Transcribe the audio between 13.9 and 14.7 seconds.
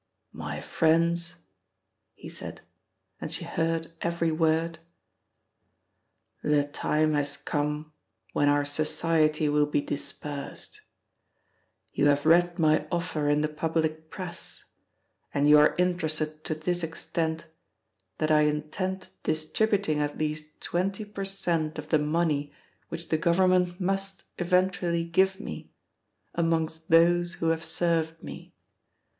press;